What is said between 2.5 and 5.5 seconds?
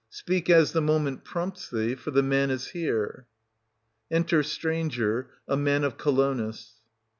here. Enter STRANGER